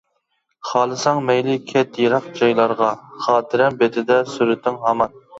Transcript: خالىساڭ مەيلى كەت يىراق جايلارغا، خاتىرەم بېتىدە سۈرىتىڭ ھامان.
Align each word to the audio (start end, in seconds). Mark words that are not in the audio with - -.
خالىساڭ 0.67 1.17
مەيلى 1.25 1.57
كەت 1.71 1.99
يىراق 2.03 2.29
جايلارغا، 2.39 2.87
خاتىرەم 3.25 3.77
بېتىدە 3.83 4.17
سۈرىتىڭ 4.37 4.81
ھامان. 4.87 5.15